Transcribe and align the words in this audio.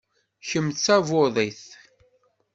Kemm 0.47 0.67
d 0.71 0.77
tabudit? 0.83 1.63